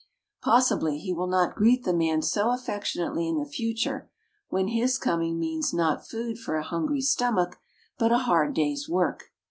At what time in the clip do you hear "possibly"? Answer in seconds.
0.41-0.97